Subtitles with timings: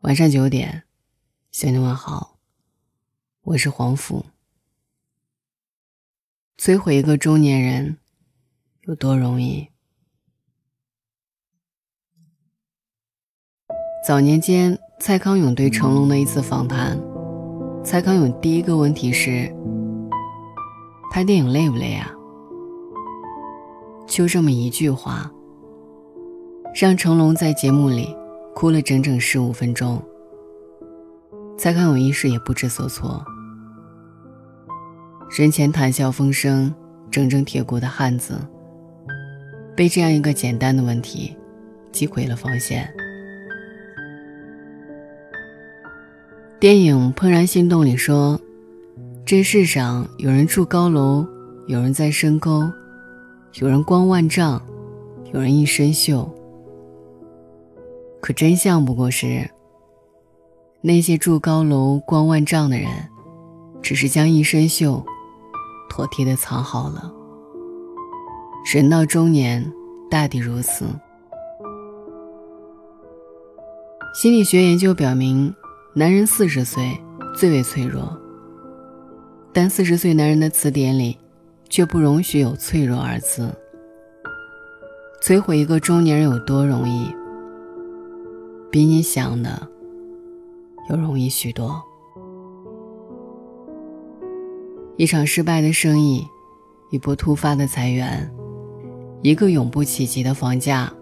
[0.00, 0.84] 晚上九点，
[1.52, 2.38] 向你问好，
[3.42, 4.24] 我是黄甫。
[6.56, 7.98] 摧毁一个中年人
[8.84, 9.68] 有多容易？
[14.02, 16.98] 早年间，蔡康永对成龙的一次访谈，
[17.84, 19.54] 蔡康永第一个问题是：
[21.12, 22.10] 拍电影累不累啊？
[24.06, 25.30] 就这么一句话，
[26.74, 28.16] 让成龙在节目里。
[28.54, 30.02] 哭了整整十五分钟，
[31.56, 33.24] 蔡康永一时也不知所措。
[35.36, 36.74] 人前谈笑风生、
[37.10, 38.38] 铮铮铁骨的汉子，
[39.76, 41.36] 被这样一个简单的问题
[41.92, 42.92] 击毁了防线。
[46.58, 48.38] 电影《怦然心动》里说
[49.24, 51.26] ：“这世上有人住高楼，
[51.66, 52.70] 有人在深沟，
[53.60, 54.60] 有人光万丈，
[55.32, 56.28] 有人一身锈。”
[58.20, 59.50] 可真相不过是，
[60.82, 62.88] 那些住高楼、光万丈的人，
[63.82, 65.02] 只是将一身锈
[65.88, 67.10] 妥帖的藏好了。
[68.72, 69.72] 人到中年，
[70.10, 70.84] 大抵如此。
[74.12, 75.54] 心理学研究表明，
[75.94, 77.00] 男人四十岁
[77.34, 78.16] 最为脆弱，
[79.52, 81.16] 但四十岁男人的词典里，
[81.68, 83.50] 却不容许有“脆弱”二字。
[85.22, 87.14] 摧毁一个中年人有多容易？
[88.70, 89.68] 比你想的
[90.88, 91.82] 要容易许多。
[94.96, 96.24] 一场失败的生意，
[96.90, 98.30] 一波突发的裁员，
[99.22, 100.92] 一个永不企及的房价，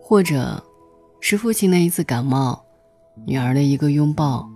[0.00, 0.62] 或者
[1.20, 2.62] 是父亲的一次感冒，
[3.26, 4.48] 女儿的一个拥抱，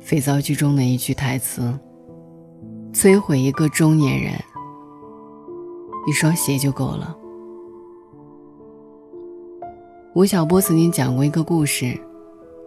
[0.00, 1.72] 肥皂剧中的一句台词，
[2.92, 4.34] 摧毁一个中年人，
[6.08, 7.16] 一双鞋就够了。
[10.12, 11.96] 吴晓波曾经讲过一个故事，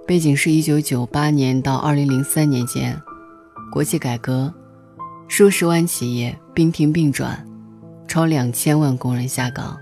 [0.07, 2.97] 背景是一九九八年到二零零三年间，
[3.69, 4.53] 国企改革，
[5.27, 7.45] 数十万企业并停并转，
[8.07, 9.77] 超两千万工人下岗。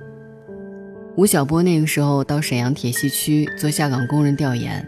[1.16, 4.83] 吴晓波那个时候到沈阳铁西区做下岗工人调研。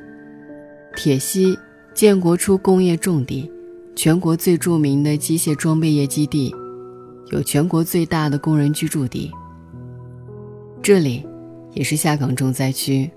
[0.95, 1.55] 铁西
[1.94, 3.51] 建国初工业重地，
[3.95, 6.51] 全国最著名的机械装备业基地，
[7.29, 9.31] 有全国最大的工人居住地。
[10.81, 11.23] 这里。
[11.73, 13.09] 也是下岗重灾区。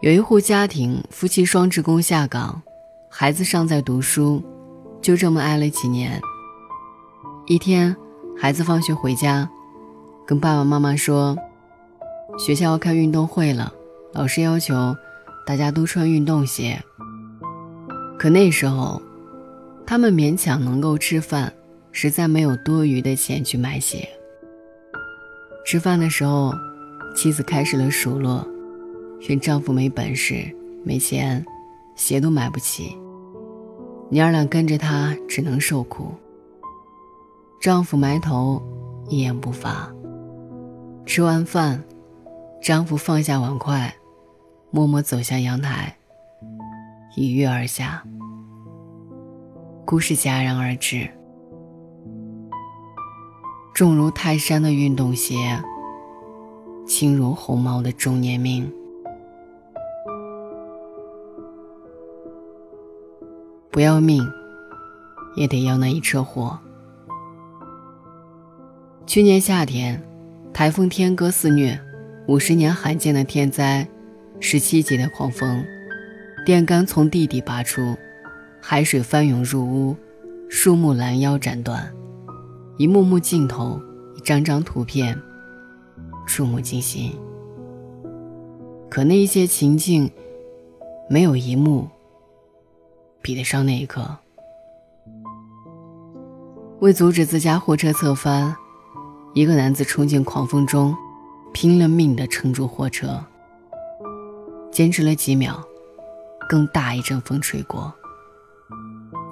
[0.00, 2.60] 有一户家庭，夫妻双职工下岗，
[3.08, 4.42] 孩子尚在读书，
[5.00, 6.20] 就这么挨了几年。
[7.46, 7.94] 一天，
[8.36, 9.48] 孩子放学回家，
[10.26, 11.38] 跟爸爸妈妈说
[12.36, 13.72] ：“学校要开运动会了，
[14.12, 14.74] 老师要求
[15.46, 16.82] 大家都穿运动鞋。”
[18.18, 19.00] 可那时候，
[19.86, 21.52] 他们勉强能够吃饭，
[21.92, 24.08] 实在没有多余的钱去买鞋。
[25.64, 26.52] 吃饭的时候。
[27.14, 28.46] 妻子开始了数落，
[29.28, 30.44] 怨丈夫没本事、
[30.84, 31.44] 没钱，
[31.94, 32.96] 鞋都买不起。
[34.10, 36.12] 娘俩跟着他，只能受苦。
[37.60, 38.60] 丈夫埋头，
[39.08, 39.88] 一言不发。
[41.06, 41.82] 吃完饭，
[42.60, 43.94] 丈夫放下碗筷，
[44.70, 45.96] 默默走向阳台，
[47.16, 48.02] 一跃而下。
[49.84, 51.08] 故事戛然而止。
[53.74, 55.36] 重如泰山的运动鞋。
[56.94, 58.70] 轻如鸿毛的中年命，
[63.70, 64.22] 不要命，
[65.34, 66.58] 也得要那一车货。
[69.06, 70.06] 去年夏天，
[70.52, 71.80] 台风天鸽肆虐，
[72.28, 73.88] 五十年罕见的天灾，
[74.38, 75.64] 十七级的狂风，
[76.44, 77.96] 电杆从地底拔出，
[78.60, 79.96] 海水翻涌入屋，
[80.50, 81.90] 树木拦腰斩断，
[82.76, 83.80] 一幕幕镜头，
[84.14, 85.18] 一张张图片。
[86.26, 87.18] 触目惊心，
[88.88, 90.10] 可那一些情境，
[91.08, 91.88] 没有一幕
[93.20, 94.16] 比得上那一刻。
[96.80, 98.56] 为阻止自家货车侧翻，
[99.34, 100.96] 一个男子冲进狂风中，
[101.52, 103.22] 拼了命地撑住货车。
[104.70, 105.62] 坚持了几秒，
[106.48, 107.92] 更大一阵风吹过，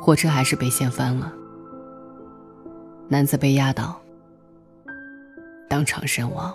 [0.01, 1.33] 货车还是被掀翻了，
[3.09, 3.99] 男子被压倒，
[5.69, 6.55] 当场身亡。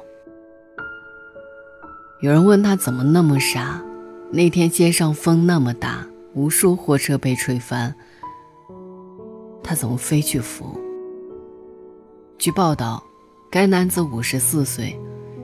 [2.21, 3.81] 有人问他怎么那么傻？
[4.31, 7.94] 那天街上风那么大，无数货车被吹翻，
[9.62, 10.79] 他怎么非去扶？
[12.38, 13.03] 据报道，
[13.51, 14.97] 该男子五十四岁，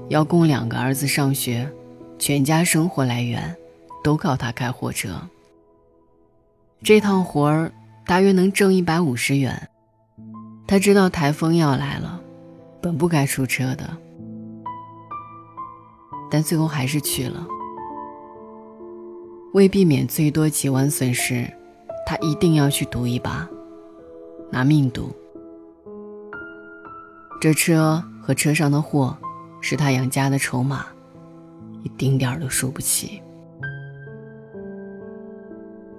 [0.07, 1.69] 要供两个儿子上学，
[2.17, 3.53] 全家生活来源
[4.01, 5.09] 都靠他开货车。
[6.81, 7.71] 这趟活儿
[8.05, 9.69] 大约能挣一百五十元。
[10.67, 12.21] 他知道台风要来了，
[12.81, 13.97] 本不该出车的。
[16.31, 17.45] 但最后还是去了。
[19.53, 21.45] 为避免最多几万损失，
[22.07, 23.47] 他一定要去赌一把，
[24.49, 25.11] 拿命赌。
[27.41, 29.17] 这车和车上的货，
[29.59, 30.85] 是他养家的筹码，
[31.83, 33.21] 一丁点儿都输不起。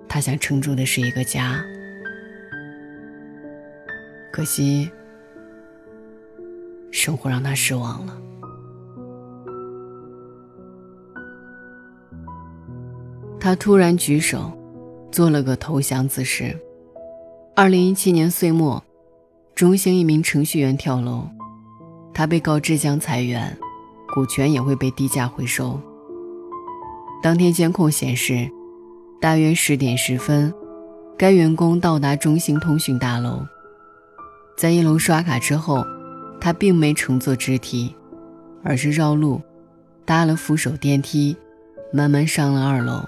[0.08, 1.62] 他想撑住的是一个家，
[4.32, 4.90] 可惜，
[6.90, 8.16] 生活让他失望了。
[13.44, 14.52] 他突然举手，
[15.10, 16.56] 做了个投降姿势。
[17.56, 18.80] 二零一七年岁末，
[19.52, 21.28] 中兴一名程序员跳楼，
[22.14, 23.58] 他被告知将裁员，
[24.14, 25.76] 股权也会被低价回收。
[27.20, 28.48] 当天监控显示，
[29.20, 30.54] 大约十点十分，
[31.18, 33.44] 该员工到达中兴通讯大楼，
[34.56, 35.84] 在一楼刷卡之后，
[36.40, 37.92] 他并没乘坐直梯，
[38.62, 39.40] 而是绕路，
[40.04, 41.36] 搭了扶手电梯，
[41.92, 43.04] 慢慢上了二楼。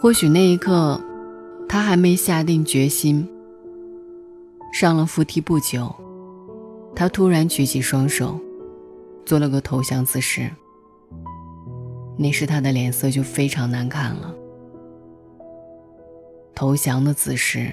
[0.00, 0.98] 或许那一刻，
[1.68, 3.28] 他还没下定决心。
[4.72, 5.94] 上了扶梯不久，
[6.96, 8.40] 他突然举起双手，
[9.26, 10.50] 做了个投降姿势。
[12.16, 14.34] 那时他的脸色就非常难看了。
[16.54, 17.70] 投降的姿势。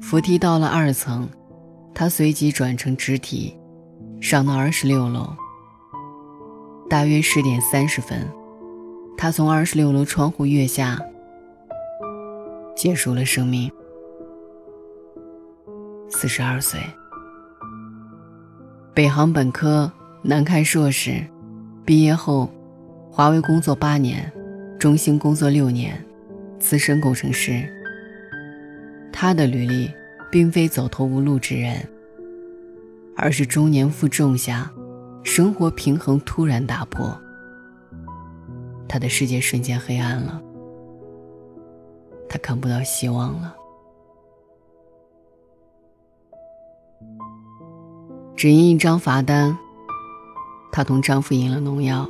[0.00, 1.28] 扶梯到了二层，
[1.94, 3.56] 他随即转成直梯，
[4.20, 5.32] 上到二十六楼。
[6.90, 8.28] 大约十点三十分。
[9.16, 10.98] 他从二十六楼窗户跃下，
[12.74, 13.70] 结束了生命。
[16.08, 16.80] 四十二岁，
[18.92, 19.90] 北航本科，
[20.22, 21.24] 南开硕士，
[21.84, 22.50] 毕业后，
[23.10, 24.30] 华为工作八年，
[24.78, 26.04] 中兴工作六年，
[26.58, 27.62] 资深工程师。
[29.12, 29.90] 他的履历
[30.30, 31.76] 并非走投无路之人，
[33.16, 34.70] 而是中年负重下，
[35.22, 37.16] 生活平衡突然打破。
[38.92, 40.38] 他的世界瞬间黑暗了，
[42.28, 43.56] 他看不到希望了。
[48.36, 49.56] 只因一张罚单，
[50.70, 52.06] 她同丈夫饮了农药。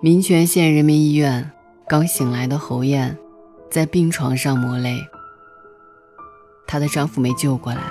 [0.00, 1.52] 民权县人民医院
[1.86, 3.14] 刚醒来的侯艳，
[3.70, 4.98] 在病床上抹泪。
[6.66, 7.82] 她的丈夫没救过来，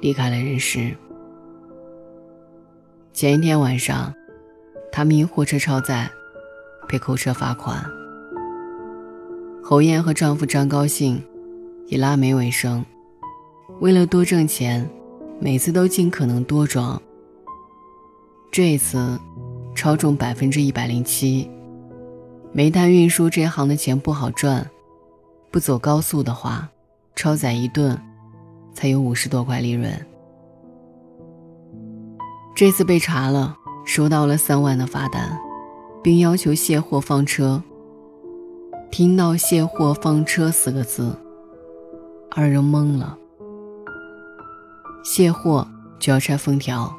[0.00, 0.92] 离开了人世。
[3.12, 4.12] 前一天晚上。
[5.00, 6.10] 他们因货车超载，
[6.86, 7.82] 被扣车罚款。
[9.64, 11.24] 侯艳和丈夫张高兴
[11.86, 12.84] 以拉煤为生，
[13.80, 14.86] 为了多挣钱，
[15.40, 17.00] 每次都尽可能多装。
[18.52, 19.18] 这一次
[19.74, 21.50] 超重百分之一百零七。
[22.52, 24.70] 煤炭运输这行的钱不好赚，
[25.50, 26.68] 不走高速的话，
[27.16, 27.98] 超载一顿
[28.74, 29.90] 才有五十多块利润。
[32.54, 33.56] 这次被查了。
[33.84, 35.38] 收到了三万的罚单，
[36.02, 37.62] 并要求卸货放车。
[38.90, 41.16] 听到“卸货放车”四个字，
[42.30, 43.16] 二人懵了。
[45.04, 45.66] 卸货
[45.98, 46.92] 就要拆封条，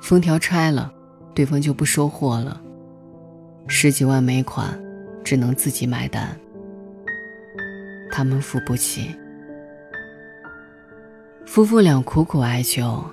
[0.00, 0.92] 封条拆了，
[1.34, 2.60] 对方就不收货了。
[3.66, 4.80] 十几万煤款，
[5.22, 6.36] 只能自己买单。
[8.10, 9.14] 他们付不起。
[11.44, 13.04] 夫妇俩苦苦哀求，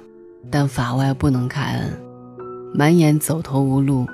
[0.51, 2.08] 但法外不能开恩。
[2.73, 4.05] 满眼走投无路，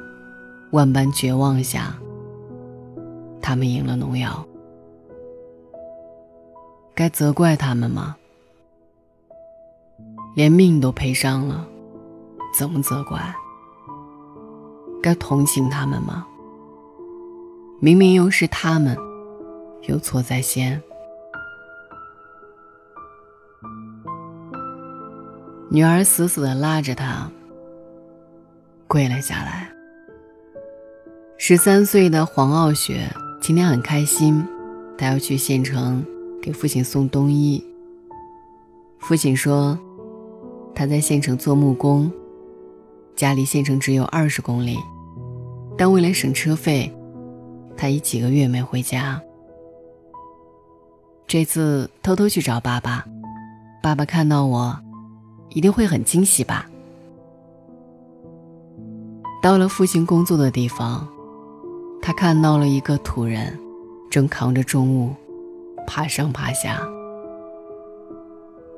[0.71, 1.95] 万般绝望下，
[3.41, 4.45] 他们赢了农药。
[6.93, 8.15] 该责怪他们吗？
[10.35, 11.65] 连命都赔上了，
[12.57, 13.35] 怎么责怪？
[15.01, 16.25] 该同情他们吗？
[17.79, 18.97] 明明又是他们，
[19.83, 20.81] 有错在先。
[25.69, 27.29] 女儿死死地拉着他。
[28.95, 29.69] 跪了下来。
[31.37, 34.41] 十三岁的黄傲雪今天很开心，
[34.97, 36.01] 她要去县城
[36.41, 37.61] 给父亲送冬衣。
[38.99, 39.77] 父亲说，
[40.73, 42.09] 他在县城做木工，
[43.17, 44.77] 家离县城只有二十公里，
[45.77, 46.89] 但为了省车费，
[47.75, 49.21] 他已几个月没回家。
[51.27, 53.03] 这次偷偷去找爸爸，
[53.83, 54.79] 爸爸看到我，
[55.49, 56.65] 一定会很惊喜吧。
[59.45, 61.07] 到了父亲工作的地方，
[62.01, 63.55] 他看到了一个土人，
[64.09, 65.13] 正扛着重物，
[65.85, 66.81] 爬上爬下。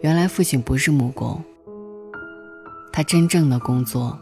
[0.02, 1.42] 原来父亲不是木工，
[2.92, 4.20] 他真正的工作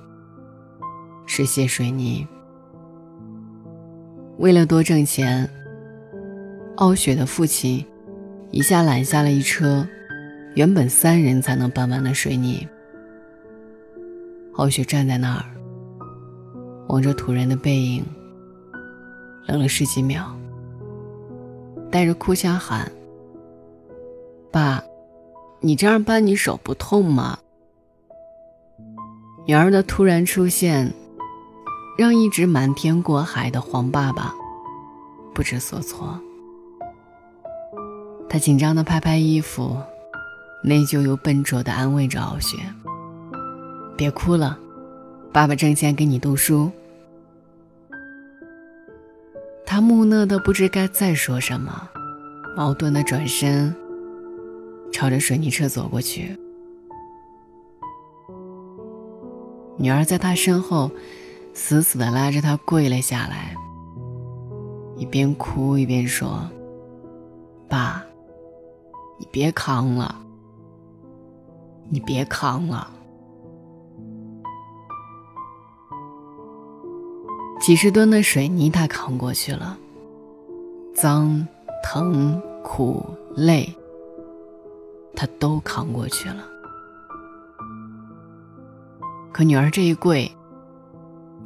[1.26, 2.28] 是卸水泥。
[4.38, 5.50] 为了多挣钱，
[6.76, 7.84] 傲雪的父亲
[8.52, 9.84] 一下揽下了一车
[10.54, 12.68] 原本三人才能搬完的水泥。
[14.58, 15.55] 傲雪站在那儿。
[16.88, 18.06] 望着土人的背影，
[19.48, 20.36] 愣了十几秒，
[21.92, 22.92] 带着哭腔喊
[24.52, 24.84] ：“爸，
[25.60, 27.40] 你这样扳你手不痛吗？”
[29.48, 30.94] 女儿的突然出现，
[31.98, 34.34] 让一直瞒天过海的黄爸爸
[35.34, 36.20] 不知所措。
[38.28, 39.78] 他紧张的拍拍衣服，
[40.64, 42.58] 内疚又笨拙的安慰着傲雪
[43.96, 44.58] ：“别哭了，
[45.36, 46.72] 爸爸挣钱给你读书。”
[49.68, 51.90] 他木讷的不知该再说什么，
[52.56, 53.76] 矛盾的转身，
[54.94, 56.40] 朝着水泥车走过去。
[59.78, 60.90] 女儿在他身后，
[61.54, 63.54] 死死的拉着他跪了下来，
[64.96, 66.50] 一边哭一边说
[67.68, 68.02] ：“爸，
[69.20, 70.16] 你别扛了，
[71.90, 72.90] 你别扛了。”
[77.66, 79.76] 几十吨的水泥他扛过去了，
[80.94, 81.48] 脏、
[81.84, 83.04] 疼、苦、
[83.36, 83.68] 累，
[85.16, 86.48] 他都扛过去了。
[89.34, 90.32] 可女儿这一跪，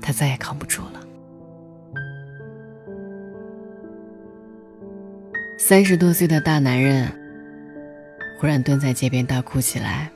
[0.02, 1.00] 他再也扛不住了。
[5.58, 7.10] 三十多岁的大男人
[8.38, 10.12] 忽然蹲在街边大哭起来。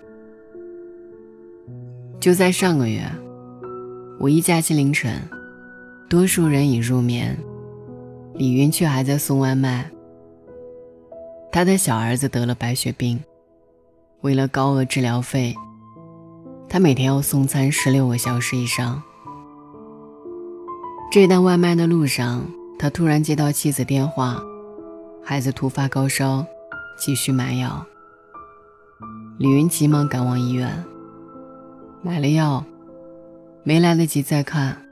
[2.20, 3.10] 就在上个月，
[4.20, 5.14] 五一假期凌晨，
[6.14, 7.36] 多数人已入眠，
[8.36, 9.90] 李云却还在送外卖。
[11.52, 13.20] 他的小儿子得了白血病，
[14.22, 15.56] 为了高额治疗费。
[16.70, 19.02] 他每天要送餐十六个小时以上。
[21.12, 22.46] 这单外卖的路上，
[22.78, 24.40] 他突然接到妻子电话，
[25.24, 26.46] 孩子突发高烧，
[26.96, 27.84] 急需买药。
[29.40, 30.72] 李云急忙赶往医院，
[32.04, 32.64] 买了药，
[33.64, 34.83] 没来得及再看，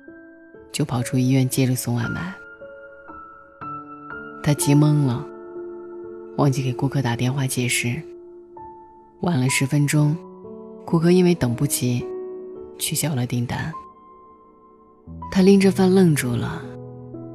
[0.72, 2.34] 就跑出医院接着送外卖。
[4.44, 5.25] 他急懵了，
[6.38, 8.01] 忘记给顾客打电话解释，
[9.22, 10.16] 晚了十分钟。
[10.84, 12.06] 顾客因为等不及，
[12.80, 13.72] 取消了订单。
[15.32, 16.62] 他拎着饭愣住了，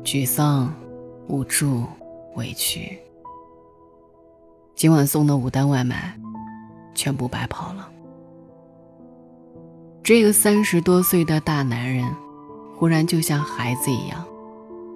[0.03, 0.75] 沮丧、
[1.29, 1.85] 无助、
[2.35, 2.99] 委屈。
[4.75, 6.19] 今晚送的五单外卖，
[6.95, 7.89] 全部白跑了。
[10.03, 12.05] 这个三十多岁的大男人，
[12.77, 14.25] 忽然就像孩子一样，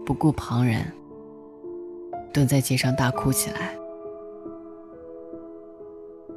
[0.04, 0.84] 不顾旁人，
[2.32, 3.74] 蹲在街上大哭起来。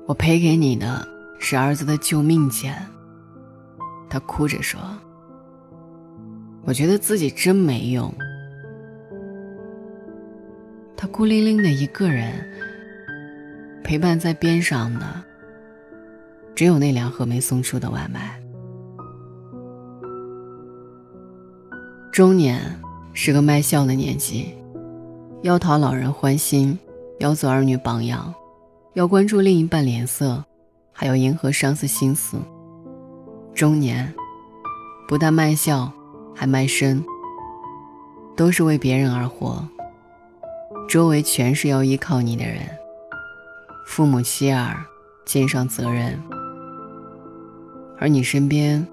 [0.08, 1.08] 我赔给你的。
[1.46, 2.74] 是儿子的救命钱。
[4.10, 4.80] 他哭着说
[6.64, 8.14] ：“我觉得自己真没用。”
[10.96, 12.32] 他孤零零的一个人，
[13.84, 15.22] 陪伴在边上的
[16.56, 18.42] 只有那两盒没送出的外卖。
[22.14, 22.80] 中年
[23.14, 24.54] 是个卖笑的年纪，
[25.42, 26.78] 要讨老人欢心，
[27.18, 28.32] 要做儿女榜样，
[28.94, 30.46] 要关注另一半脸色。
[30.92, 32.38] 还要迎合上司心思。
[33.56, 34.14] 中年，
[35.08, 35.92] 不但卖笑，
[36.36, 37.04] 还卖身，
[38.36, 39.68] 都是为别人而活。
[40.88, 42.60] 周围全是要依靠你的人，
[43.88, 44.86] 父母妻儿，
[45.26, 46.22] 肩上责任，
[47.98, 48.86] 而你身边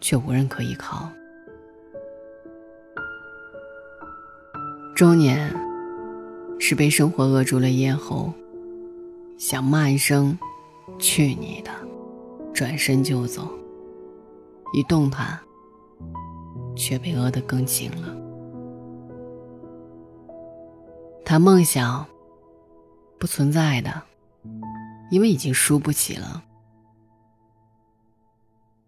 [0.00, 1.08] 却无人可依靠。
[4.94, 5.52] 中年，
[6.60, 8.32] 是被生活扼住了咽喉。
[9.36, 10.38] 想骂一声
[11.00, 11.72] “去你的”，
[12.54, 13.50] 转身就走。
[14.72, 15.36] 一动弹，
[16.76, 18.16] 却被扼得更紧了。
[21.24, 22.06] 谈梦想，
[23.18, 24.00] 不存在的，
[25.10, 26.44] 因为已经输不起了。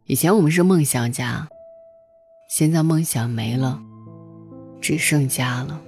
[0.04, 1.48] 以前我们是梦想家，
[2.48, 3.82] 现在梦想没了，
[4.80, 5.82] 只剩家了。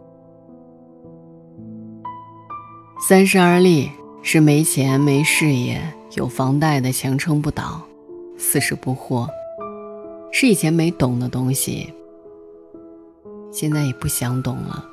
[3.01, 3.91] 三十而立。
[4.21, 5.81] 是没钱没事业
[6.15, 7.81] 有房贷的强撑不倒，
[8.37, 9.27] 四十不惑，
[10.33, 11.95] 是以前没懂的东西，
[13.51, 14.85] 现在也不想懂了。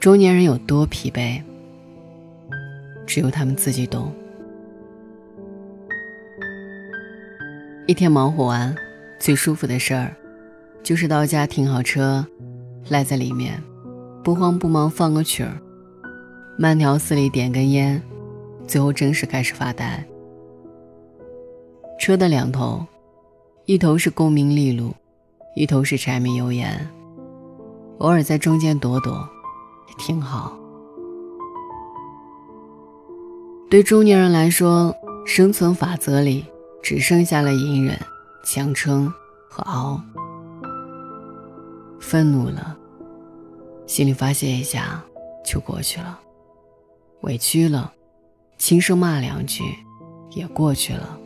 [0.00, 1.40] 中年人有多疲惫，
[3.06, 4.12] 只有他们自己懂。
[7.86, 8.74] 一天忙活完，
[9.20, 10.16] 最舒服的事儿，
[10.82, 12.26] 就是到家停好车，
[12.88, 13.62] 赖在里面。
[14.28, 15.58] 不慌不忙放个曲儿，
[16.58, 18.02] 慢条斯理点根烟，
[18.66, 20.06] 最后正式开始发呆。
[21.98, 22.84] 车的两头，
[23.64, 24.92] 一头是功名利禄，
[25.56, 26.86] 一头是柴米油盐，
[28.00, 29.26] 偶尔在中间躲躲，
[29.88, 30.54] 也挺好。
[33.70, 34.94] 对中年人来说，
[35.24, 36.44] 生存法则里
[36.82, 37.98] 只剩下了隐忍、
[38.44, 39.10] 强撑
[39.48, 39.98] 和熬，
[41.98, 42.77] 愤怒了，
[43.88, 45.02] 心里发泄一下
[45.42, 46.18] 就过去了；
[47.22, 47.90] 委屈了，
[48.58, 49.64] 轻声骂两句
[50.32, 51.18] 也过去了；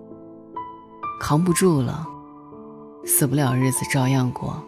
[1.21, 2.07] 扛不住了，
[3.05, 4.63] 死不了日子照样过。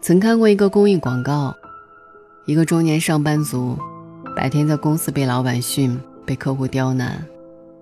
[0.00, 1.54] 曾看过一个公益广告，
[2.44, 3.78] 一个中年上班族，
[4.34, 5.96] 白天在公司被老板训，
[6.26, 7.24] 被客户刁难，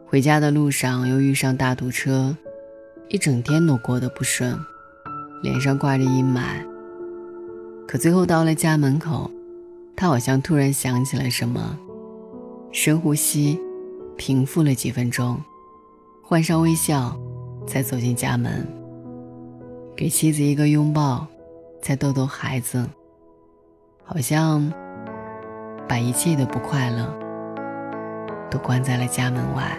[0.07, 2.37] 回家的路上又遇上大堵车。
[3.09, 4.59] 一整天都过得不顺，
[5.47, 6.61] 脸上挂着阴霾。
[7.87, 9.31] 可最后到了家门口，
[9.95, 11.79] 他好像突然想起了什么，
[12.73, 13.57] 深呼吸，
[14.17, 15.41] 平复了几分钟，
[16.21, 17.17] 换上微笑，
[17.65, 18.67] 才走进家门，
[19.95, 21.25] 给妻子一个拥抱，
[21.81, 22.85] 再逗逗孩子，
[24.03, 24.69] 好像
[25.89, 27.09] 把一切的不快乐
[28.51, 29.79] 都关在了家门外。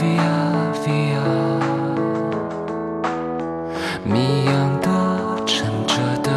[0.00, 1.20] ？via via，
[4.02, 4.88] 谜样的
[5.44, 6.30] 沉着的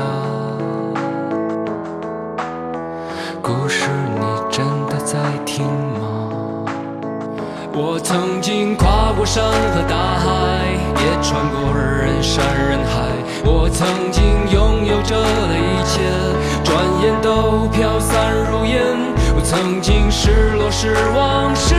[3.41, 3.87] 故事，
[4.19, 6.65] 你真的在听吗？
[7.73, 10.25] 我曾经跨过山和大海，
[10.99, 13.07] 也穿过人山人海。
[13.45, 16.01] 我曾经拥有着的一切，
[16.65, 18.83] 转眼都飘散如烟。
[19.35, 21.73] 我曾经失落失望失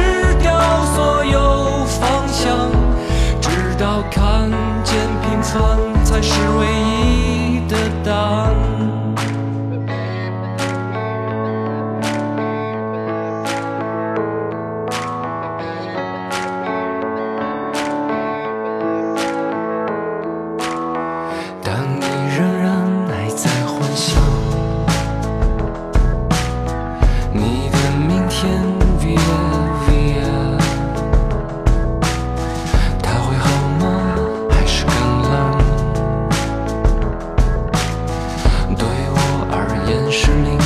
[40.25, 40.57] 是另一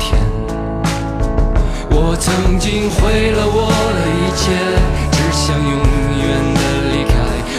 [0.00, 0.18] 天。
[1.90, 4.50] 我曾经毁了我的一切，
[5.12, 5.78] 只想永
[6.18, 6.26] 远
[6.58, 7.14] 的离开。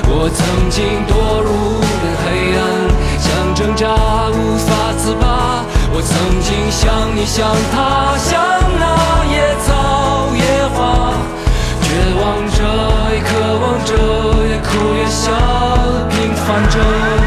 [0.10, 2.26] 我曾经堕入无边黑
[2.60, 2.60] 暗，
[3.18, 3.88] 想挣扎
[4.28, 5.64] 无法自拔。
[5.94, 6.12] 我曾
[6.44, 8.36] 经像你像他，像
[8.78, 8.84] 那
[9.32, 11.16] 野草野花，
[11.82, 11.88] 绝
[12.20, 12.60] 望着
[13.14, 13.30] 也渴
[13.64, 13.90] 望着，
[14.44, 15.32] 也哭也笑，
[16.10, 17.27] 平凡着。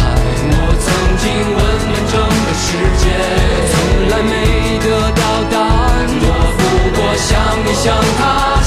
[3.71, 4.33] 从来没
[4.79, 6.61] 得到答案，我不
[6.95, 7.29] 过想
[7.65, 7.85] 你想
[8.17, 8.60] 他。